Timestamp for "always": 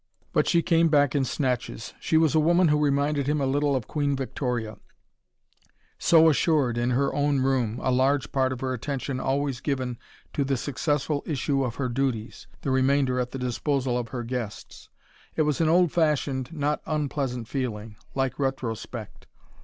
9.19-9.59